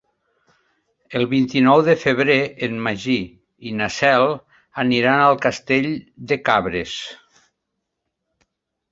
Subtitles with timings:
[1.17, 3.17] El vint-i-nou de febrer en Magí
[3.71, 4.25] i na Cel
[4.85, 5.91] aniran a Castell
[6.33, 6.95] de Cabres.